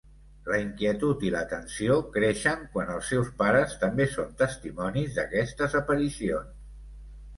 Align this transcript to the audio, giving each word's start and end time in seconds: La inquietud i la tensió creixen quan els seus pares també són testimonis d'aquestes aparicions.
La 0.51 0.59
inquietud 0.61 1.25
i 1.27 1.29
la 1.35 1.41
tensió 1.51 1.97
creixen 2.15 2.65
quan 2.77 2.89
els 2.95 3.11
seus 3.13 3.29
pares 3.43 3.77
també 3.83 4.09
són 4.15 4.33
testimonis 4.43 5.15
d'aquestes 5.19 5.77
aparicions. 5.83 6.61